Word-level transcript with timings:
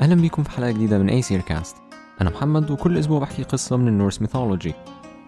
أهلا 0.00 0.14
بيكم 0.14 0.42
في 0.42 0.50
حلقة 0.50 0.70
جديدة 0.70 0.98
من 0.98 1.08
Aesir 1.08 1.40
Cast 1.40 1.76
أنا 2.20 2.30
محمد 2.30 2.70
وكل 2.70 2.98
أسبوع 2.98 3.18
بحكي 3.18 3.42
قصة 3.42 3.76
من 3.76 3.88
ال 3.88 3.93
Norse 3.93 4.20
mythology. 4.22 4.74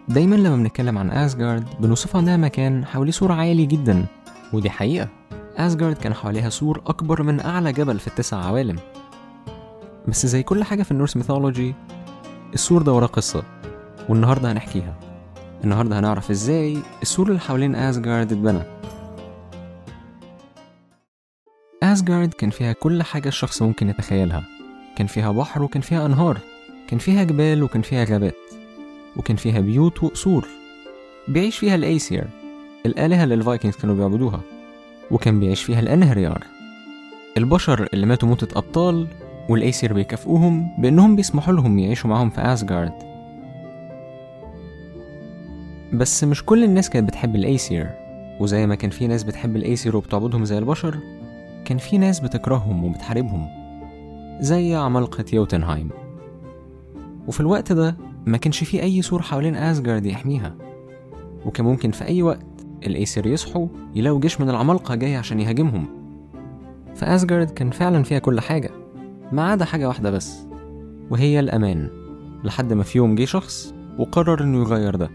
دايما 0.08 0.36
لما 0.36 0.56
بنتكلم 0.56 0.98
عن 0.98 1.10
أسجارد 1.10 1.64
بنوصفها 1.80 2.20
إنها 2.20 2.36
مكان 2.36 2.84
حواليه 2.84 3.12
سور 3.12 3.32
عالي 3.32 3.66
جدا. 3.66 4.06
ودي 4.52 4.70
حقيقة. 4.70 5.08
أسجارد 5.56 5.96
كان 5.96 6.14
حواليها 6.14 6.48
سور 6.48 6.82
أكبر 6.86 7.22
من 7.22 7.40
أعلى 7.40 7.72
جبل 7.72 7.98
في 7.98 8.06
التسع 8.06 8.36
عوالم. 8.36 8.76
بس 10.08 10.26
زي 10.26 10.42
كل 10.42 10.64
حاجة 10.64 10.82
في 10.82 10.90
ال 10.90 10.95
Norse 10.95 11.16
mythology 11.16 11.74
السور 12.54 12.82
ده 12.82 12.92
وراه 12.92 13.06
قصة. 13.06 13.42
والنهاردة 14.08 14.52
هنحكيها. 14.52 14.98
النهاردة 15.64 15.98
هنعرف 15.98 16.30
إزاي 16.30 16.78
السور 17.02 17.28
اللي 17.28 17.40
حوالين 17.40 17.74
أسجارد 17.74 18.32
اتبنى. 18.32 18.62
أسجارد 21.82 22.34
كان 22.34 22.50
فيها 22.50 22.72
كل 22.72 23.02
حاجة 23.02 23.28
الشخص 23.28 23.62
ممكن 23.62 23.88
يتخيلها. 23.88 24.59
كان 25.00 25.06
فيها 25.06 25.32
بحر 25.32 25.62
وكان 25.62 25.82
فيها 25.82 26.06
أنهار 26.06 26.38
كان 26.88 26.98
فيها 26.98 27.24
جبال 27.24 27.62
وكان 27.62 27.82
فيها 27.82 28.04
غابات 28.04 28.36
وكان 29.16 29.36
فيها 29.36 29.60
بيوت 29.60 30.02
وقصور 30.02 30.48
بيعيش 31.28 31.58
فيها 31.58 31.74
الأيسير 31.74 32.24
الآلهة 32.86 33.24
اللي 33.24 33.34
الفايكنجز 33.34 33.76
كانوا 33.76 33.94
بيعبدوها 33.94 34.40
وكان 35.10 35.40
بيعيش 35.40 35.62
فيها 35.62 35.80
الأنهريار. 35.80 36.44
البشر 37.36 37.88
اللي 37.94 38.06
ماتوا 38.06 38.28
موتة 38.28 38.58
أبطال 38.58 39.08
والأيسير 39.48 39.92
بيكافئوهم 39.92 40.82
بإنهم 40.82 41.16
بيسمحوا 41.16 41.54
لهم 41.54 41.78
يعيشوا 41.78 42.10
معاهم 42.10 42.30
في 42.30 42.40
أسجارد. 42.40 42.92
بس 45.92 46.24
مش 46.24 46.44
كل 46.44 46.64
الناس 46.64 46.90
كانت 46.90 47.08
بتحب 47.08 47.36
الأيسير 47.36 47.90
وزي 48.40 48.66
ما 48.66 48.74
كان 48.74 48.90
في 48.90 49.06
ناس 49.06 49.22
بتحب 49.22 49.56
الأيسير 49.56 49.96
وبتعبدهم 49.96 50.44
زي 50.44 50.58
البشر 50.58 50.98
كان 51.64 51.78
في 51.78 51.98
ناس 51.98 52.20
بتكرههم 52.20 52.84
وبتحاربهم. 52.84 53.59
زي 54.40 54.74
عمالقة 54.74 55.24
يوتنهايم 55.32 55.90
وفي 57.28 57.40
الوقت 57.40 57.72
ده 57.72 57.96
ما 58.26 58.36
كانش 58.36 58.64
في 58.64 58.82
أي 58.82 59.02
سور 59.02 59.22
حوالين 59.22 59.54
أسجارد 59.56 60.06
يحميها. 60.06 60.54
وكان 61.46 61.66
ممكن 61.66 61.90
في 61.90 62.04
أي 62.04 62.22
وقت 62.22 62.46
الأيسر 62.86 63.26
يصحوا 63.26 63.68
يلاقوا 63.94 64.20
جيش 64.20 64.40
من 64.40 64.50
العمالقة 64.50 64.94
جاي 64.94 65.16
عشان 65.16 65.40
يهاجمهم. 65.40 65.86
فأسجارد 66.94 67.50
كان 67.50 67.70
فعلا 67.70 68.02
فيها 68.02 68.18
كل 68.18 68.40
حاجة 68.40 68.70
ما 69.32 69.50
عدا 69.50 69.64
حاجة 69.64 69.88
واحدة 69.88 70.10
بس 70.10 70.46
وهي 71.10 71.40
الأمان. 71.40 71.90
لحد 72.44 72.72
ما 72.72 72.82
في 72.82 72.98
يوم 72.98 73.14
جه 73.14 73.24
شخص 73.24 73.74
وقرر 73.98 74.42
إنه 74.42 74.58
يغير 74.58 74.96
ده. 74.96 75.10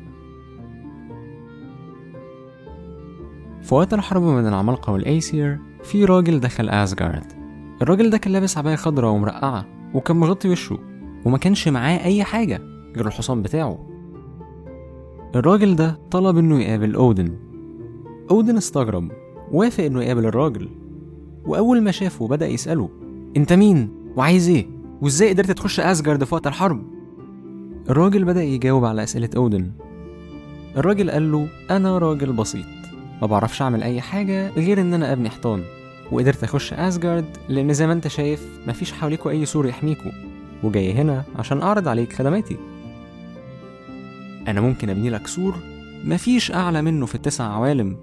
في 3.61 3.75
وقت 3.75 3.93
الحرب 3.93 4.21
بين 4.21 4.47
العمالقة 4.47 4.93
والأيسير 4.93 5.59
في 5.83 6.05
راجل 6.05 6.39
دخل 6.39 6.69
أسجارد 6.69 7.44
الراجل 7.81 8.09
ده 8.09 8.17
كان 8.17 8.33
لابس 8.33 8.57
عباية 8.57 8.75
خضراء 8.75 9.11
ومرقعة 9.11 9.65
وكان 9.93 10.17
مغطي 10.17 10.49
وشه 10.49 10.77
وما 11.25 11.37
كانش 11.37 11.67
معاه 11.67 12.03
أي 12.03 12.23
حاجة 12.23 12.61
غير 12.95 13.07
الحصان 13.07 13.41
بتاعه 13.41 13.87
الراجل 15.35 15.75
ده 15.75 15.99
طلب 16.11 16.37
إنه 16.37 16.61
يقابل 16.61 16.95
أودن 16.95 17.37
أودن 18.31 18.57
استغرب 18.57 19.11
وافق 19.51 19.83
إنه 19.83 20.03
يقابل 20.03 20.25
الراجل 20.25 20.69
وأول 21.45 21.81
ما 21.81 21.91
شافه 21.91 22.27
بدأ 22.27 22.47
يسأله 22.47 22.89
أنت 23.37 23.53
مين؟ 23.53 23.89
وعايز 24.15 24.49
إيه؟ 24.49 24.65
وإزاي 25.01 25.29
قدرت 25.29 25.51
تخش 25.51 25.79
أسجارد 25.79 26.23
في 26.23 26.35
وقت 26.35 26.47
الحرب؟ 26.47 26.83
الراجل 27.89 28.25
بدأ 28.25 28.43
يجاوب 28.43 28.85
على 28.85 29.03
أسئلة 29.03 29.29
أودن 29.37 29.71
الراجل 30.77 31.11
قال 31.11 31.31
له 31.31 31.47
أنا 31.71 31.97
راجل 31.97 32.33
بسيط 32.33 32.65
ما 33.21 33.27
بعرفش 33.27 33.61
أعمل 33.61 33.83
أي 33.83 34.01
حاجة 34.01 34.49
غير 34.49 34.81
إن 34.81 34.93
أنا 34.93 35.13
أبني 35.13 35.29
حيطان 35.29 35.63
وقدرت 36.11 36.43
أخش 36.43 36.73
أسجارد 36.73 37.25
لأن 37.49 37.73
زي 37.73 37.87
ما 37.87 37.93
أنت 37.93 38.07
شايف 38.07 38.59
مفيش 38.67 38.91
حواليكوا 38.93 39.31
أي 39.31 39.45
سور 39.45 39.65
يحميكوا 39.65 40.11
وجاي 40.63 40.93
هنا 40.93 41.23
عشان 41.35 41.61
أعرض 41.61 41.87
عليك 41.87 42.13
خدماتي. 42.13 42.57
أنا 44.47 44.61
ممكن 44.61 44.89
أبني 44.89 45.09
لك 45.09 45.27
سور 45.27 45.55
مفيش 46.05 46.51
أعلى 46.51 46.81
منه 46.81 47.05
في 47.05 47.15
التسع 47.15 47.43
عوالم 47.43 47.97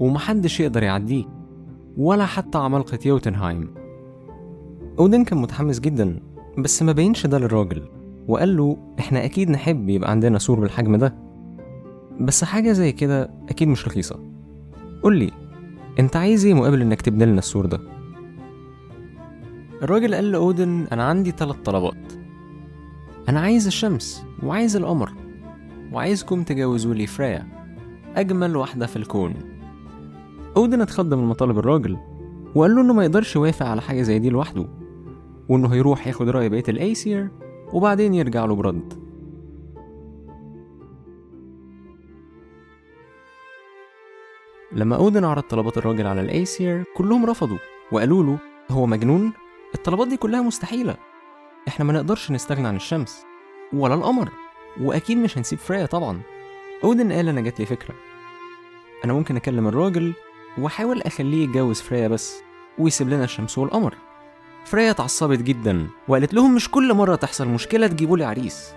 ومحدش 0.00 0.60
يقدر 0.60 0.82
يعديه 0.82 1.24
ولا 1.96 2.26
حتى 2.26 2.58
عمالقة 2.58 2.98
يوتنهايم. 3.04 3.74
أودن 4.98 5.24
كان 5.24 5.38
متحمس 5.38 5.80
جدا 5.80 6.20
بس 6.58 6.82
ما 6.82 6.92
بينش 6.92 7.26
ده 7.26 7.38
للراجل 7.38 7.82
وقال 8.28 8.56
له 8.56 8.76
إحنا 8.98 9.24
أكيد 9.24 9.50
نحب 9.50 9.88
يبقى 9.88 10.10
عندنا 10.10 10.38
سور 10.38 10.60
بالحجم 10.60 10.96
ده. 10.96 11.14
بس 12.20 12.44
حاجة 12.44 12.72
زي 12.72 12.92
كده 12.92 13.30
أكيد 13.48 13.68
مش 13.68 13.86
رخيصة. 13.86 14.20
قول 15.02 15.16
لي 15.18 15.30
انت 16.00 16.16
عايز 16.16 16.46
إيه 16.46 16.54
مقابل 16.54 16.80
انك 16.80 17.00
تبني 17.02 17.26
لنا 17.26 17.38
السور 17.38 17.66
ده؟ 17.66 17.80
الراجل 19.82 20.14
قال 20.14 20.32
لأودن 20.32 20.86
أنا 20.92 21.04
عندي 21.04 21.32
تلات 21.32 21.56
طلبات. 21.64 22.12
أنا 23.28 23.40
عايز 23.40 23.66
الشمس 23.66 24.22
وعايز 24.42 24.76
القمر 24.76 25.12
وعايزكم 25.92 26.42
تجوزوا 26.42 26.94
لي 26.94 27.06
فريا 27.06 27.46
أجمل 28.16 28.56
واحدة 28.56 28.86
في 28.86 28.96
الكون. 28.96 29.34
أودن 30.56 30.80
اتخض 30.80 31.14
من 31.14 31.24
مطالب 31.24 31.58
الراجل 31.58 31.96
وقال 32.54 32.74
له 32.74 32.80
إنه 32.80 32.92
ما 32.92 33.04
يقدرش 33.04 33.36
يوافق 33.36 33.66
على 33.66 33.82
حاجة 33.82 34.02
زي 34.02 34.18
دي 34.18 34.30
لوحده 34.30 34.66
وإنه 35.48 35.68
هيروح 35.68 36.06
ياخد 36.06 36.28
رأي 36.28 36.48
بقية 36.48 36.64
الأيسير 36.68 37.28
وبعدين 37.72 38.14
يرجع 38.14 38.44
له 38.44 38.54
برد. 38.54 39.07
لما 44.72 44.96
أودن 44.96 45.24
عرض 45.24 45.42
طلبات 45.42 45.78
الراجل 45.78 46.06
على 46.06 46.20
الأيسير 46.20 46.84
كلهم 46.96 47.26
رفضوا 47.26 47.58
وقالوا 47.92 48.24
له 48.24 48.38
هو 48.70 48.86
مجنون؟ 48.86 49.32
الطلبات 49.74 50.08
دي 50.08 50.16
كلها 50.16 50.42
مستحيلة. 50.42 50.96
إحنا 51.68 51.84
ما 51.84 51.92
نقدرش 51.92 52.30
نستغنى 52.30 52.68
عن 52.68 52.76
الشمس 52.76 53.24
ولا 53.72 53.94
القمر 53.94 54.28
وأكيد 54.80 55.18
مش 55.18 55.38
هنسيب 55.38 55.58
فريا 55.58 55.86
طبعا. 55.86 56.20
أودن 56.84 57.12
قال 57.12 57.28
أنا 57.28 57.40
جات 57.40 57.60
لي 57.60 57.66
فكرة. 57.66 57.94
أنا 59.04 59.12
ممكن 59.12 59.36
أكلم 59.36 59.68
الراجل 59.68 60.14
وأحاول 60.58 61.02
أخليه 61.02 61.44
يتجوز 61.44 61.80
فريا 61.80 62.08
بس 62.08 62.42
ويسيب 62.78 63.08
لنا 63.08 63.24
الشمس 63.24 63.58
والقمر. 63.58 63.94
فريا 64.64 64.90
اتعصبت 64.90 65.38
جدا 65.38 65.86
وقالت 66.08 66.34
لهم 66.34 66.54
مش 66.54 66.70
كل 66.70 66.94
مرة 66.94 67.14
تحصل 67.16 67.48
مشكلة 67.48 67.86
تجيبوا 67.86 68.16
لي 68.16 68.24
عريس. 68.24 68.72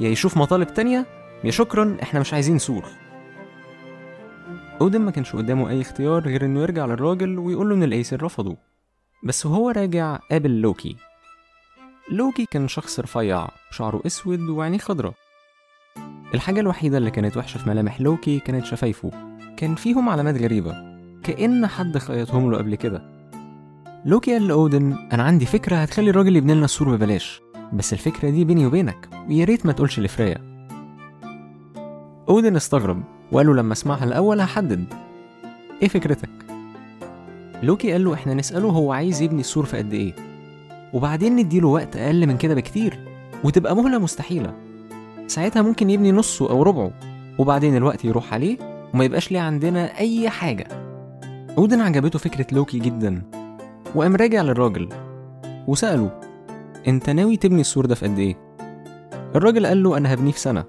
يا 0.00 0.08
يشوف 0.08 0.36
مطالب 0.36 0.74
تانية 0.74 1.06
يا 1.44 1.50
شكرا 1.50 1.96
إحنا 2.02 2.20
مش 2.20 2.34
عايزين 2.34 2.58
سور 2.58 2.84
أودن 4.84 5.00
ما 5.00 5.10
كانش 5.10 5.36
قدامه 5.36 5.70
أي 5.70 5.80
اختيار 5.80 6.22
غير 6.22 6.44
إنه 6.44 6.60
يرجع 6.60 6.86
للراجل 6.86 7.38
ويقول 7.38 7.68
له 7.68 7.74
إن 7.74 7.82
الأيسر 7.82 8.22
رفضوا 8.22 8.54
بس 9.24 9.46
وهو 9.46 9.70
راجع 9.70 10.16
قابل 10.30 10.60
لوكي. 10.60 10.96
لوكي 12.10 12.46
كان 12.50 12.68
شخص 12.68 13.00
رفيع 13.00 13.48
شعره 13.70 14.02
أسود 14.06 14.40
وعينيه 14.40 14.78
خضرة 14.78 15.14
الحاجة 16.34 16.60
الوحيدة 16.60 16.98
اللي 16.98 17.10
كانت 17.10 17.36
وحشة 17.36 17.58
في 17.58 17.68
ملامح 17.68 18.00
لوكي 18.00 18.38
كانت 18.38 18.64
شفايفه. 18.64 19.10
كان 19.56 19.74
فيهم 19.74 20.08
علامات 20.08 20.42
غريبة. 20.42 20.74
كأن 21.22 21.66
حد 21.66 21.98
خيطهم 21.98 22.50
له 22.50 22.58
قبل 22.58 22.74
كده. 22.74 23.02
لوكي 24.04 24.32
قال 24.32 24.48
لأودن 24.48 25.08
أنا 25.12 25.22
عندي 25.22 25.46
فكرة 25.46 25.76
هتخلي 25.76 26.10
الراجل 26.10 26.36
يبني 26.36 26.54
لنا 26.54 26.64
السور 26.64 26.96
ببلاش. 26.96 27.40
بس 27.72 27.92
الفكرة 27.92 28.30
دي 28.30 28.44
بيني 28.44 28.66
وبينك 28.66 29.08
ويا 29.28 29.44
ريت 29.44 29.66
ما 29.66 29.72
تقولش 29.72 30.00
لفريا. 30.00 30.54
أودن 32.28 32.56
استغرب. 32.56 33.13
وقال 33.34 33.46
له 33.46 33.54
لما 33.54 33.72
اسمعها 33.72 34.04
الأول 34.04 34.40
هحدد. 34.40 34.84
إيه 35.82 35.88
فكرتك؟ 35.88 36.28
لوكي 37.62 37.92
قال 37.92 38.04
له 38.04 38.14
إحنا 38.14 38.34
نسأله 38.34 38.68
هو 38.68 38.92
عايز 38.92 39.22
يبني 39.22 39.40
السور 39.40 39.64
في 39.64 39.76
قد 39.78 39.92
إيه. 39.92 40.12
وبعدين 40.92 41.36
نديله 41.36 41.68
وقت 41.68 41.96
أقل 41.96 42.26
من 42.26 42.36
كده 42.36 42.54
بكتير 42.54 42.98
وتبقى 43.44 43.76
مهلة 43.76 43.98
مستحيلة. 43.98 44.54
ساعتها 45.26 45.62
ممكن 45.62 45.90
يبني 45.90 46.12
نصه 46.12 46.50
أو 46.50 46.62
ربعه 46.62 46.90
وبعدين 47.38 47.76
الوقت 47.76 48.04
يروح 48.04 48.34
عليه 48.34 48.58
وما 48.94 49.04
يبقاش 49.04 49.32
ليه 49.32 49.40
عندنا 49.40 49.98
أي 49.98 50.30
حاجة. 50.30 50.66
أودن 51.58 51.80
عجبته 51.80 52.18
فكرة 52.18 52.46
لوكي 52.52 52.78
جدا. 52.78 53.22
وقام 53.94 54.16
راجع 54.16 54.42
للراجل 54.42 54.88
وسأله 55.66 56.20
أنت 56.88 57.10
ناوي 57.10 57.36
تبني 57.36 57.60
السور 57.60 57.86
ده 57.86 57.94
في 57.94 58.06
قد 58.06 58.18
إيه؟ 58.18 58.36
الراجل 59.34 59.66
قال 59.66 59.82
له 59.82 59.96
أنا 59.96 60.14
هبنيه 60.14 60.32
في 60.32 60.40
سنة. 60.40 60.64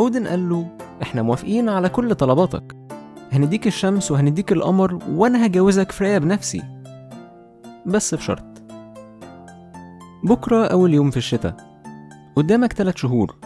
أودن 0.00 0.26
قال 0.26 0.48
له 0.48 0.68
إحنا 1.02 1.22
موافقين 1.22 1.68
على 1.68 1.88
كل 1.88 2.14
طلباتك. 2.14 2.76
هنديك 3.32 3.66
الشمس 3.66 4.10
وهنديك 4.10 4.52
القمر 4.52 4.98
وأنا 5.10 5.46
هجوزك 5.46 5.92
فريا 5.92 6.18
بنفسي. 6.18 6.62
بس 7.86 8.14
بشرط. 8.14 8.44
بكرة 10.24 10.66
أول 10.66 10.94
يوم 10.94 11.10
في 11.10 11.16
الشتاء. 11.16 11.56
قدامك 12.36 12.72
تلات 12.72 12.98
شهور. 12.98 13.36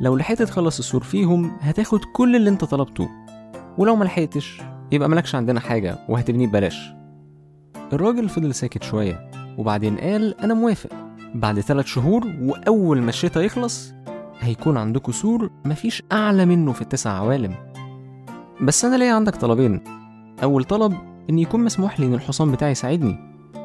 لو 0.00 0.16
لحقت 0.16 0.42
تخلص 0.42 0.78
السور 0.78 1.02
فيهم 1.02 1.56
هتاخد 1.60 2.00
كل 2.12 2.36
اللي 2.36 2.50
أنت 2.50 2.64
طلبته. 2.64 3.08
ولو 3.78 3.96
ملحقتش 3.96 4.62
يبقى 4.92 5.08
ملكش 5.08 5.34
عندنا 5.34 5.60
حاجة 5.60 5.98
وهتبنيه 6.08 6.46
ببلاش. 6.46 6.92
الراجل 7.92 8.28
فضل 8.28 8.54
ساكت 8.54 8.82
شوية 8.82 9.30
وبعدين 9.58 9.96
قال 9.96 10.40
أنا 10.40 10.54
موافق. 10.54 10.90
بعد 11.34 11.62
تلات 11.62 11.86
شهور 11.86 12.26
وأول 12.42 13.02
ما 13.02 13.08
الشتاء 13.08 13.42
يخلص 13.42 13.92
هيكون 14.40 14.76
عندكوا 14.76 15.12
سور 15.12 15.50
مفيش 15.64 16.02
أعلى 16.12 16.46
منه 16.46 16.72
في 16.72 16.82
التسع 16.82 17.10
عوالم. 17.10 17.54
بس 18.60 18.84
أنا 18.84 18.96
ليا 18.96 19.12
عندك 19.12 19.36
طلبين. 19.36 19.80
أول 20.42 20.64
طلب 20.64 20.94
إن 21.30 21.38
يكون 21.38 21.64
مسموح 21.64 22.00
لي 22.00 22.06
إن 22.06 22.14
الحصان 22.14 22.52
بتاعي 22.52 22.70
يساعدني. 22.70 23.18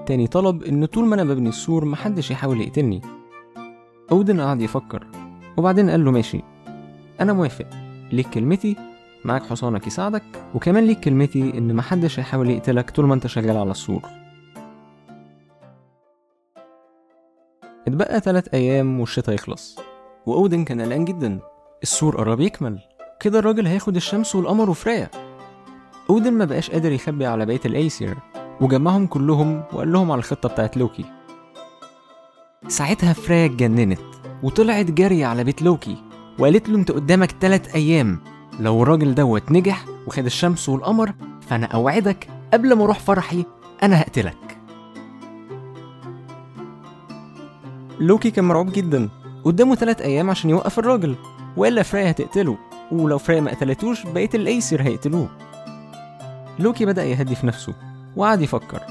تاني 0.05 0.27
طلب 0.27 0.63
إن 0.63 0.85
طول 0.85 1.05
ما 1.05 1.15
أنا 1.15 1.23
ببني 1.23 1.49
السور 1.49 1.85
محدش 1.85 2.31
يحاول 2.31 2.61
يقتلني. 2.61 3.01
أودن 4.11 4.41
قعد 4.41 4.61
يفكر 4.61 5.07
وبعدين 5.57 5.89
قال 5.89 6.05
له 6.05 6.11
ماشي. 6.11 6.41
أنا 7.21 7.33
موافق. 7.33 7.65
ليك 8.11 8.29
كلمتي 8.29 8.75
معاك 9.25 9.43
حصانك 9.43 9.87
يساعدك 9.87 10.23
وكمان 10.55 10.83
ليك 10.83 10.99
كلمتي 10.99 11.57
إن 11.57 11.75
محدش 11.75 12.19
هيحاول 12.19 12.49
يقتلك 12.49 12.89
طول 12.89 13.05
ما 13.05 13.13
أنت 13.13 13.27
شغال 13.27 13.57
على 13.57 13.71
السور. 13.71 14.01
اتبقى 17.87 18.21
تلات 18.21 18.47
أيام 18.47 18.99
والشتا 18.99 19.33
يخلص. 19.33 19.79
وأودن 20.25 20.63
كان 20.63 20.81
قلقان 20.81 21.05
جدا. 21.05 21.39
السور 21.83 22.17
قرب 22.17 22.39
يكمل. 22.39 22.79
كده 23.19 23.39
الراجل 23.39 23.67
هياخد 23.67 23.95
الشمس 23.95 24.35
والقمر 24.35 24.69
وفريا 24.69 25.09
أودن 26.09 26.33
ما 26.33 26.45
بقاش 26.45 26.71
قادر 26.71 26.91
يخبي 26.91 27.25
على 27.25 27.45
بقية 27.45 27.61
الأيسير. 27.65 28.17
وجمعهم 28.61 29.07
كلهم 29.07 29.63
وقال 29.73 29.91
لهم 29.91 30.11
على 30.11 30.19
الخطة 30.19 30.49
بتاعت 30.49 30.77
لوكي. 30.77 31.05
ساعتها 32.67 33.13
فريا 33.13 33.45
اتجننت 33.45 33.99
وطلعت 34.43 34.85
جري 34.85 35.23
على 35.23 35.43
بيت 35.43 35.61
لوكي. 35.61 35.97
وقالت 36.39 36.69
له 36.69 36.75
أنت 36.75 36.91
قدامك 36.91 37.31
تلات 37.31 37.75
أيام. 37.75 38.19
لو 38.59 38.83
الراجل 38.83 39.15
دوت 39.15 39.51
نجح 39.51 39.85
وخد 40.07 40.25
الشمس 40.25 40.69
والقمر 40.69 41.13
فأنا 41.41 41.65
أوعدك 41.65 42.27
قبل 42.53 42.73
ما 42.73 42.83
أروح 42.83 42.99
فرحي 42.99 43.45
أنا 43.83 44.01
هقتلك. 44.01 44.57
لوكي 47.99 48.31
كان 48.31 48.45
مرعوب 48.45 48.71
جدا. 48.71 49.09
قدامه 49.43 49.75
تلات 49.75 50.01
أيام 50.01 50.29
عشان 50.29 50.49
يوقف 50.49 50.79
الراجل. 50.79 51.15
وإلا 51.57 51.83
فريا 51.83 52.11
هتقتله 52.11 52.57
ولو 52.91 53.17
فريا 53.17 53.41
ما 53.41 53.51
قتلتوش 53.51 54.03
بقية 54.07 54.29
الأيسر 54.33 54.81
هيقتلوه. 54.81 55.29
لوكي 56.59 56.85
بدأ 56.85 57.03
يهدي 57.03 57.35
في 57.35 57.47
نفسه 57.47 57.73
وقعد 58.15 58.41
يفكر. 58.41 58.81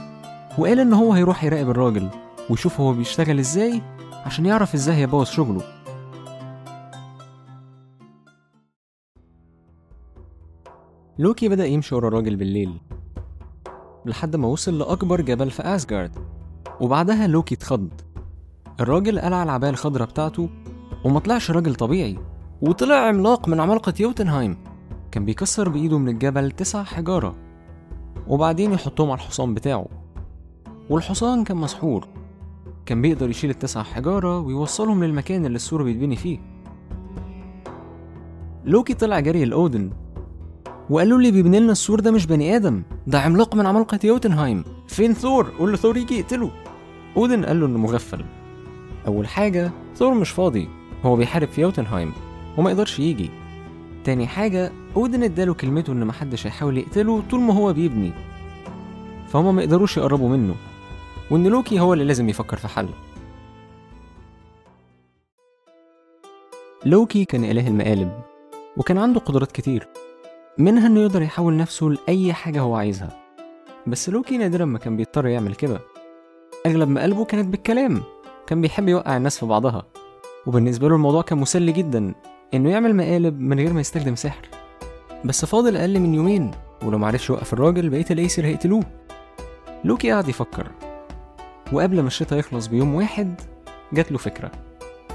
وقال 0.58 0.80
إن 0.80 0.92
هو 0.92 1.12
هيروح 1.12 1.44
يراقب 1.44 1.70
الراجل 1.70 2.08
ويشوف 2.50 2.80
هو 2.80 2.92
بيشتغل 2.92 3.38
إزاي 3.38 3.82
عشان 4.12 4.46
يعرف 4.46 4.74
إزاي 4.74 4.94
هيبوظ 4.94 5.26
شغله. 5.26 5.62
لوكي 11.18 11.48
بدأ 11.48 11.66
يمشي 11.66 11.94
ورا 11.94 12.08
الراجل 12.08 12.36
بالليل 12.36 12.80
لحد 14.06 14.36
ما 14.36 14.48
وصل 14.48 14.78
لأكبر 14.78 15.20
جبل 15.20 15.50
في 15.50 15.62
أسجارد. 15.62 16.18
وبعدها 16.80 17.26
لوكي 17.26 17.54
اتخض. 17.54 17.90
الراجل 18.80 19.20
قلع 19.20 19.42
العباية 19.42 19.70
الخضراء 19.70 20.08
بتاعته 20.08 20.48
وما 21.04 21.20
طلعش 21.20 21.50
راجل 21.50 21.74
طبيعي 21.74 22.18
وطلع 22.62 22.94
عملاق 22.94 23.48
من 23.48 23.60
عمالقة 23.60 23.94
يوتنهايم. 24.00 24.56
كان 25.12 25.24
بيكسر 25.24 25.68
بإيده 25.68 25.98
من 25.98 26.08
الجبل 26.08 26.50
تسع 26.50 26.82
حجارة 26.82 27.34
وبعدين 28.28 28.72
يحطهم 28.72 29.10
على 29.10 29.18
الحصان 29.18 29.54
بتاعه. 29.54 29.86
والحصان 30.90 31.44
كان 31.44 31.56
مسحور. 31.56 32.08
كان 32.86 33.02
بيقدر 33.02 33.30
يشيل 33.30 33.50
التسع 33.50 33.82
حجارة 33.82 34.38
ويوصلهم 34.40 35.04
للمكان 35.04 35.46
اللي 35.46 35.56
السور 35.56 35.82
بيتبني 35.82 36.16
فيه. 36.16 36.38
لوكي 38.64 38.94
طلع 38.94 39.20
جري 39.20 39.44
لأودن 39.44 39.90
وقال 40.90 41.18
له 41.18 41.23
اللي 41.23 41.30
بيبني 41.30 41.60
لنا 41.60 41.72
السور 41.72 42.00
ده 42.00 42.10
مش 42.10 42.26
بني 42.26 42.56
آدم 42.56 42.82
ده 43.06 43.20
عملاق 43.20 43.54
من 43.54 43.66
عمالقة 43.66 43.98
يوتنهايم. 44.04 44.64
فين 44.88 45.14
ثور؟ 45.14 45.52
قول 45.58 45.72
لثور 45.72 45.96
يجي 45.96 46.18
يقتله. 46.18 46.50
أودن 47.16 47.44
قال 47.44 47.60
له 47.60 47.66
إنه 47.66 47.78
مغفل. 47.78 48.24
أول 49.10 49.28
حاجة 49.28 49.70
ثور 49.96 50.14
مش 50.14 50.30
فاضي. 50.30 50.68
هو 51.04 51.16
بيحارب 51.16 51.48
في 51.48 51.60
يوتنهايم 51.60 52.12
وما 52.56 52.70
يقدرش 52.70 52.98
يجي. 52.98 53.30
تاني 54.04 54.26
حاجة 54.26 54.72
أودن 54.96 55.22
اداله 55.22 55.54
كلمته 55.54 55.92
إن 55.92 56.06
محدش 56.06 56.46
هيحاول 56.46 56.78
يقتله 56.78 57.22
طول 57.30 57.40
ما 57.40 57.54
هو 57.54 57.72
بيبني. 57.72 58.12
فهما 59.28 59.52
ما 59.52 59.62
يقدروش 59.62 59.96
يقربوا 59.96 60.28
منه. 60.28 60.54
وإن 61.30 61.46
لوكي 61.46 61.80
هو 61.80 61.92
اللي 61.92 62.04
لازم 62.04 62.28
يفكر 62.28 62.56
في 62.56 62.68
حل. 62.68 62.88
لوكي 66.84 67.24
كان 67.24 67.44
إله 67.44 67.68
المقالب 67.68 68.20
وكان 68.76 68.98
عنده 68.98 69.20
قدرات 69.20 69.52
كتير. 69.52 69.88
منها 70.58 70.86
إنه 70.86 71.00
يقدر 71.00 71.22
يحول 71.22 71.56
نفسه 71.56 71.86
لأي 71.86 72.32
حاجة 72.32 72.60
هو 72.60 72.74
عايزها. 72.74 73.20
بس 73.86 74.08
لوكي 74.08 74.36
نادرا 74.38 74.64
ما 74.64 74.78
كان 74.78 74.96
بيضطر 74.96 75.26
يعمل 75.26 75.54
كده. 75.54 75.80
أغلب 76.66 76.88
مقالبه 76.88 77.24
كانت 77.24 77.48
بالكلام. 77.48 78.02
كان 78.50 78.60
بيحب 78.60 78.88
يوقع 78.88 79.16
الناس 79.16 79.38
في 79.38 79.46
بعضها. 79.46 79.82
وبالنسبة 80.46 80.88
له 80.88 80.94
الموضوع 80.94 81.22
كان 81.22 81.38
مسلي 81.38 81.72
جدا 81.72 82.14
إنه 82.54 82.70
يعمل 82.70 82.96
مقالب 82.96 83.40
من 83.40 83.58
غير 83.58 83.72
ما 83.72 83.80
يستخدم 83.80 84.14
سحر. 84.14 84.48
بس 85.24 85.44
فاضل 85.44 85.76
أقل 85.76 86.00
من 86.00 86.14
يومين 86.14 86.50
ولو 86.84 86.98
معرفش 86.98 87.30
يوقف 87.30 87.52
الراجل 87.52 87.90
بقية 87.90 88.04
الأيسر 88.10 88.46
هيقتلوه. 88.46 88.84
لوكي 89.84 90.12
قعد 90.12 90.28
يفكر. 90.28 90.70
وقبل 91.72 92.00
ما 92.00 92.06
الشتا 92.06 92.36
يخلص 92.36 92.66
بيوم 92.66 92.94
واحد 92.94 93.40
جات 93.92 94.12
له 94.12 94.18
فكرة. 94.18 94.50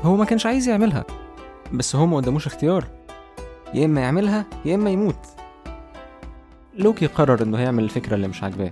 هو 0.04 0.16
ما 0.16 0.26
كانش 0.26 0.46
عايز 0.46 0.68
يعملها 0.68 1.06
بس 1.74 1.96
هو 1.96 2.06
ما 2.06 2.18
قداموش 2.18 2.48
اختيار. 2.48 2.88
يا 3.74 3.86
إما 3.86 4.02
يعملها 4.02 4.46
يا 4.66 4.76
إما 4.76 4.90
يموت. 4.90 5.26
لوكي 6.78 7.06
قرر 7.06 7.44
إنه 7.44 7.58
هيعمل 7.58 7.84
الفكرة 7.84 8.16
اللي 8.16 8.28
مش 8.28 8.44
عاجباه. 8.44 8.72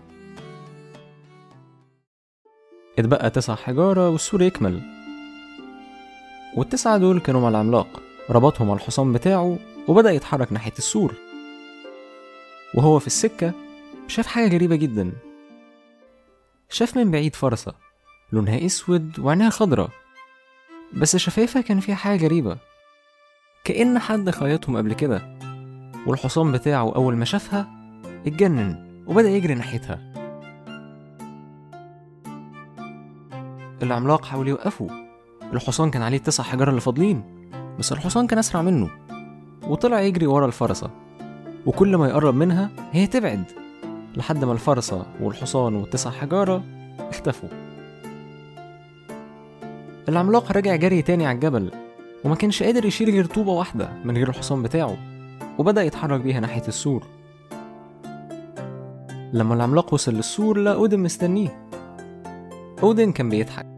اتبقى 2.99 3.29
تسع 3.29 3.55
حجارة 3.55 4.09
والسور 4.09 4.41
يكمل. 4.41 4.81
والتسعة 6.57 6.97
دول 6.97 7.19
كانوا 7.19 7.41
مع 7.41 7.49
العملاق 7.49 8.01
ربطهم 8.29 8.71
على 8.71 8.79
الحصان 8.79 9.13
بتاعه 9.13 9.57
وبدأ 9.87 10.11
يتحرك 10.11 10.53
ناحية 10.53 10.73
السور. 10.77 11.13
وهو 12.75 12.99
في 12.99 13.07
السكة 13.07 13.51
شاف 14.07 14.27
حاجة 14.27 14.55
غريبة 14.55 14.75
جدا. 14.75 15.11
شاف 16.69 16.97
من 16.97 17.11
بعيد 17.11 17.35
فرسة 17.35 17.73
لونها 18.31 18.65
أسود 18.65 19.19
وعينيها 19.19 19.49
خضرة 19.49 19.89
بس 20.93 21.17
شفايفها 21.17 21.61
كان 21.61 21.79
فيها 21.79 21.95
حاجة 21.95 22.25
غريبة. 22.25 22.57
كأن 23.63 23.99
حد 23.99 24.29
خيطهم 24.29 24.77
قبل 24.77 24.93
كده. 24.93 25.37
والحصان 26.07 26.51
بتاعه 26.51 26.95
أول 26.95 27.15
ما 27.15 27.25
شافها 27.25 27.67
اتجنن 28.25 29.03
وبدأ 29.07 29.29
يجري 29.29 29.53
ناحيتها. 29.53 30.12
العملاق 33.83 34.25
حاول 34.25 34.47
يوقفه 34.47 34.87
الحصان 35.53 35.91
كان 35.91 36.01
عليه 36.01 36.17
التسع 36.17 36.43
حجارة 36.43 36.69
اللي 36.69 36.81
فاضلين 36.81 37.23
بس 37.79 37.91
الحصان 37.91 38.27
كان 38.27 38.39
أسرع 38.39 38.61
منه. 38.61 38.89
وطلع 39.67 40.01
يجري 40.01 40.27
ورا 40.27 40.45
الفرسة. 40.45 40.89
وكل 41.65 41.95
ما 41.95 42.07
يقرب 42.07 42.35
منها 42.35 42.69
هي 42.91 43.07
تبعد. 43.07 43.43
لحد 44.15 44.45
ما 44.45 44.53
الفرسة 44.53 45.05
والحصان 45.21 45.75
والتسع 45.75 46.11
حجارة 46.11 46.63
اختفوا. 46.99 47.49
العملاق 50.09 50.51
رجع 50.51 50.75
جري 50.75 51.01
تاني 51.01 51.25
على 51.25 51.35
الجبل 51.35 51.71
وما 52.23 52.35
كانش 52.35 52.63
قادر 52.63 52.85
يشيل 52.85 53.09
غير 53.09 53.25
طوبة 53.25 53.51
واحدة 53.51 53.89
من 54.05 54.17
غير 54.17 54.29
الحصان 54.29 54.63
بتاعه 54.63 54.97
وبدأ 55.57 55.83
يتحرك 55.83 56.21
بيها 56.21 56.39
ناحية 56.39 56.67
السور. 56.67 57.07
لما 59.33 59.55
العملاق 59.55 59.93
وصل 59.93 60.13
للسور 60.13 60.57
لقى 60.57 60.73
أودن 60.75 60.99
مستنيه. 60.99 61.67
أودن 62.83 63.11
كان 63.11 63.29
بيضحك. 63.29 63.72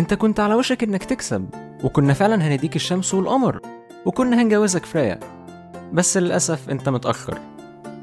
انت 0.00 0.14
كنت 0.14 0.40
على 0.40 0.54
وشك 0.54 0.82
انك 0.82 1.04
تكسب 1.04 1.48
وكنا 1.84 2.12
فعلا 2.12 2.48
هنديك 2.48 2.76
الشمس 2.76 3.14
والقمر 3.14 3.60
وكنا 4.06 4.42
هنجوزك 4.42 4.84
فريا. 4.84 5.20
بس 5.92 6.16
للأسف 6.16 6.70
انت 6.70 6.88
متأخر 6.88 7.38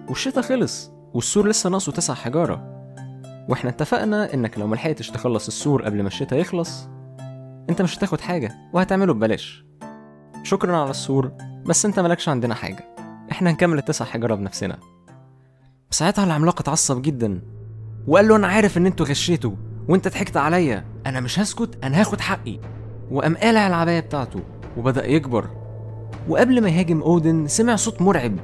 والشتا 0.10 0.42
خلص 0.42 0.92
والسور 1.14 1.48
لسه 1.48 1.70
ناقصه 1.70 1.92
تسع 1.92 2.14
حجارة. 2.14 2.62
وإحنا 3.50 3.70
اتفقنا 3.70 4.34
انك 4.34 4.60
لو 4.60 4.68
ملحقتش 4.68 5.12
تخلص 5.12 5.48
السور 5.48 5.86
قبل 5.86 6.02
ما 6.02 6.08
الشتا 6.08 6.36
يخلص 6.36 6.88
انت 7.70 7.82
مش 7.82 7.98
هتاخد 7.98 8.22
حاجة 8.22 8.52
وهتعمله 8.74 9.14
ببلاش. 9.14 9.66
شكرا 10.44 10.78
على 10.78 10.90
السور 10.90 11.32
بس 11.66 11.86
انت 11.86 12.00
ملكش 12.00 12.30
عندنا 12.30 12.56
حاجة. 12.56 12.96
إحنا 13.32 13.50
هنكمل 13.50 13.78
التسع 13.78 14.06
حجارة 14.06 14.36
بنفسنا. 14.36 14.78
ساعتها 15.92 16.24
العملاق 16.24 16.62
اتعصب 16.62 17.02
جدا 17.02 17.42
وقال 18.08 18.28
له 18.28 18.36
أنا 18.36 18.48
عارف 18.48 18.78
إن 18.78 18.86
أنتوا 18.86 19.06
غشيتوا. 19.06 19.67
وانت 19.88 20.08
ضحكت 20.08 20.38
عليا. 20.38 20.86
أنا 21.06 21.20
مش 21.20 21.40
هسكت 21.40 21.78
أنا 21.84 22.00
هاخد 22.00 22.22
حقي. 22.22 22.60
وقام 23.12 23.36
قالع 23.38 23.68
العباية 23.68 24.00
بتاعته 24.00 24.40
وبدأ 24.78 25.06
يكبر. 25.06 25.46
وقبل 26.30 26.62
ما 26.62 26.70
يهاجم 26.70 27.02
أودن 27.02 27.48
سمع 27.48 27.76
صوت 27.76 28.02
مرعب 28.02 28.36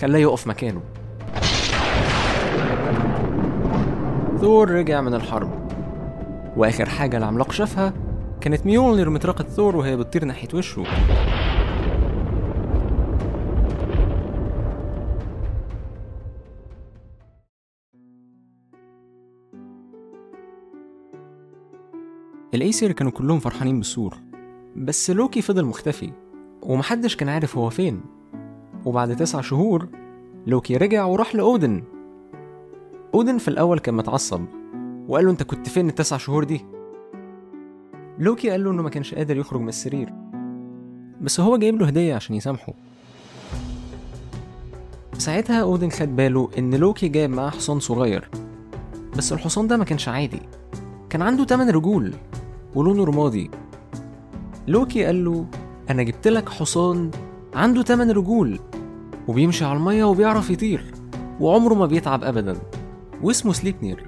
خلاه 0.00 0.18
يقف 0.18 0.46
مكانه. 0.46 0.80
ثور 4.40 4.70
رجع 4.70 5.00
من 5.00 5.14
الحرب. 5.14 5.50
وآخر 6.56 6.88
حاجة 6.88 7.16
العملاق 7.16 7.52
شافها 7.52 7.92
كانت 8.40 8.66
ميولنر 8.66 9.10
مطرقة 9.10 9.44
ثور 9.44 9.76
وهي 9.76 9.96
بتطير 9.96 10.24
ناحية 10.24 10.48
وشه. 10.54 10.84
الأيسر 22.54 22.92
كانوا 22.92 23.12
كلهم 23.12 23.38
فرحانين 23.38 23.78
بالسور 23.78 24.16
بس 24.76 25.10
لوكي 25.10 25.42
فضل 25.42 25.64
مختفي 25.64 26.12
ومحدش 26.62 27.16
كان 27.16 27.28
عارف 27.28 27.58
هو 27.58 27.70
فين. 27.70 28.00
وبعد 28.84 29.16
تسع 29.16 29.40
شهور 29.40 29.88
لوكي 30.46 30.76
رجع 30.76 31.04
وراح 31.04 31.34
لأودن. 31.34 31.82
أودن 33.14 33.38
في 33.38 33.48
الأول 33.48 33.78
كان 33.78 33.94
متعصب 33.94 34.44
وقال 35.08 35.24
له 35.24 35.30
أنت 35.30 35.42
كنت 35.42 35.68
فين 35.68 35.88
التسع 35.88 36.16
شهور 36.16 36.44
دي؟ 36.44 36.64
لوكي 38.18 38.50
قال 38.50 38.64
له 38.64 38.70
إنه 38.70 38.82
ما 38.82 38.90
كانش 38.90 39.14
قادر 39.14 39.36
يخرج 39.36 39.60
من 39.60 39.68
السرير 39.68 40.12
بس 41.20 41.40
هو 41.40 41.56
جايب 41.56 41.80
له 41.80 41.86
هدية 41.86 42.14
عشان 42.14 42.36
يسامحه. 42.36 42.72
ساعتها 45.18 45.60
أودن 45.60 45.90
خد 45.90 46.16
باله 46.16 46.50
إن 46.58 46.74
لوكي 46.74 47.08
جايب 47.08 47.30
معاه 47.30 47.50
حصان 47.50 47.80
صغير 47.80 48.28
بس 49.16 49.32
الحصان 49.32 49.66
ده 49.66 49.76
ما 49.76 49.84
كانش 49.84 50.08
عادي 50.08 50.40
كان 51.10 51.22
عنده 51.22 51.44
8 51.44 51.72
رجول. 51.72 52.14
ولونه 52.74 53.04
رمادي 53.04 53.50
لوكي 54.68 55.04
قال 55.04 55.24
له 55.24 55.46
أنا 55.90 56.02
جبت 56.02 56.28
لك 56.28 56.48
حصان 56.48 57.10
عنده 57.54 57.82
8 57.82 58.12
رجول 58.12 58.58
وبيمشي 59.28 59.64
على 59.64 59.78
المية 59.78 60.04
وبيعرف 60.04 60.50
يطير 60.50 60.94
وعمره 61.40 61.74
ما 61.74 61.86
بيتعب 61.86 62.24
ابدا 62.24 62.56
واسمه 63.22 63.52
سليبنير. 63.52 64.06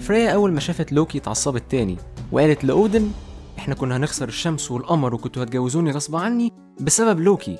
فريا 0.00 0.30
أول 0.30 0.52
ما 0.52 0.60
شافت 0.60 0.92
لوكي 0.92 1.18
اتعصبت 1.18 1.62
تاني 1.68 1.96
وقالت 2.32 2.64
لأودن 2.64 3.10
إحنا 3.58 3.74
كنا 3.74 3.96
هنخسر 3.96 4.28
الشمس 4.28 4.70
والقمر 4.70 5.14
وكنتوا 5.14 5.42
هتجوزوني 5.42 5.90
غصب 5.90 6.16
عني 6.16 6.52
بسبب 6.80 7.20
لوكي. 7.20 7.58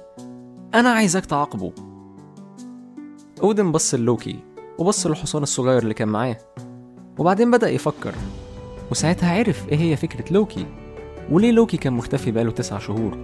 أنا 0.74 0.88
عايزك 0.88 1.26
تعاقبه. 1.26 1.72
أودن 3.42 3.72
بص 3.72 3.94
لوكي 3.94 4.36
وبص 4.78 5.06
للحصان 5.06 5.42
الصغير 5.42 5.82
اللي 5.82 5.94
كان 5.94 6.08
معاه 6.08 6.36
وبعدين 7.18 7.50
بدأ 7.50 7.70
يفكر. 7.70 8.14
وساعتها 8.90 9.38
عرف 9.38 9.68
إيه 9.68 9.78
هي 9.78 9.96
فكرة 9.96 10.32
لوكي 10.32 10.66
وليه 11.30 11.50
لوكي 11.50 11.76
كان 11.76 11.92
مختفي 11.92 12.30
بقاله 12.30 12.50
تسع 12.50 12.78
شهور. 12.78 13.18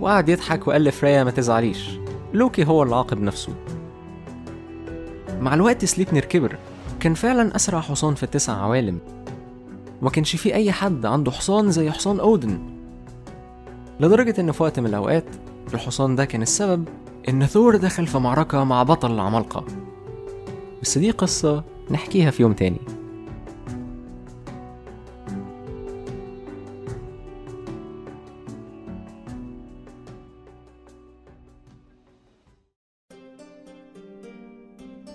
وقعد 0.00 0.28
يضحك 0.28 0.68
وقال 0.68 0.84
لفريا 0.84 1.24
ما 1.24 1.30
تزعليش 1.30 1.90
لوكي 2.34 2.64
هو 2.64 2.82
اللي 2.82 2.96
عاقب 2.96 3.22
نفسه. 3.22 3.54
مع 5.40 5.54
الوقت 5.54 5.84
سليبنر 5.84 6.20
كبر 6.20 6.56
كان 7.00 7.14
فعلا 7.14 7.56
أسرع 7.56 7.80
حصان 7.80 8.14
في 8.14 8.22
التسع 8.22 8.52
عوالم. 8.52 8.98
وما 10.02 10.10
كانش 10.10 10.36
في 10.36 10.54
أي 10.54 10.72
حد 10.72 11.06
عنده 11.06 11.30
حصان 11.30 11.70
زي 11.70 11.90
حصان 11.90 12.20
أودن. 12.20 12.58
لدرجة 14.00 14.40
إن 14.40 14.52
في 14.52 14.62
وقت 14.62 14.80
من 14.80 14.86
الأوقات 14.86 15.24
الحصان 15.74 16.16
ده 16.16 16.24
كان 16.24 16.42
السبب 16.42 16.88
إن 17.28 17.46
ثور 17.46 17.76
دخل 17.76 18.06
في 18.06 18.18
معركة 18.18 18.64
مع 18.64 18.82
بطل 18.82 19.12
العمالقة 19.14 19.64
بس 20.82 20.98
دي 20.98 21.10
قصة 21.10 21.64
نحكيها 21.90 22.30
في 22.30 22.42
يوم 22.42 22.52
تاني. 22.52 22.80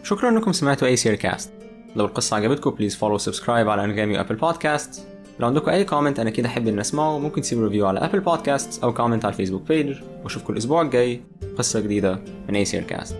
شكرا 0.03 0.29
إنكم 0.29 0.51
سمعتوا 0.51 0.87
Aesir 0.87 1.15
Cast 1.15 1.51
لو 1.95 2.05
القصة 2.05 2.35
عجبتكم 2.35 2.69
please 2.69 2.95
follow 2.95 3.17
subscribe 3.17 3.69
على 3.69 3.83
انغامي 3.83 4.17
و 4.17 4.20
Apple 4.20 4.35
Podcasts 4.35 5.07
لو 5.39 5.47
عندكم 5.47 5.71
أي 5.71 5.83
comment 5.83 6.19
أنا 6.19 6.29
كده 6.29 6.47
أحب 6.47 6.67
ان 6.67 6.79
أسمعه. 6.79 7.19
ممكن 7.19 7.41
تسيبوا 7.41 7.63
review 7.63 7.87
على 7.87 7.99
Apple 7.99 8.19
Podcasts 8.19 8.83
أو 8.83 8.93
comment 8.93 9.25
على 9.25 9.31
ال 9.31 9.35
Facebook 9.35 9.67
page 9.67 9.97
وأشوفكم 10.23 10.53
الأسبوع 10.53 10.81
الجاي. 10.81 11.21
قصة 11.57 11.79
جديدة 11.79 12.19
من 12.49 12.55
Aesir 12.55 12.83
Cast 12.83 13.15